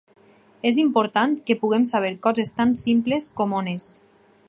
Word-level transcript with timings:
És 0.69 0.79
important 0.83 1.35
que 1.51 1.57
puguem 1.65 1.87
saber 1.91 2.11
coses 2.27 2.53
tan 2.63 2.75
simples 2.85 3.33
com 3.41 3.57
on 3.63 3.73
és. 3.79 3.91